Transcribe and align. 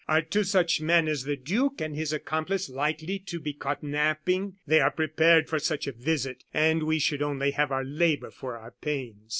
"Are 0.07 0.23
two 0.23 0.43
such 0.43 0.81
men 0.81 1.07
as 1.07 1.25
the 1.25 1.35
duke 1.37 1.79
and 1.79 1.95
his 1.95 2.11
accomplice 2.11 2.69
likely 2.71 3.19
to 3.19 3.39
be 3.39 3.53
caught 3.53 3.83
napping? 3.83 4.55
They 4.65 4.79
are 4.81 4.89
prepared 4.89 5.47
for 5.47 5.59
such 5.59 5.85
a 5.85 5.91
visit, 5.93 6.43
and 6.55 6.81
we 6.81 6.97
should 6.97 7.21
only 7.21 7.51
have 7.51 7.71
our 7.71 7.83
labor 7.83 8.31
for 8.31 8.57
our 8.57 8.71
pains." 8.71 9.29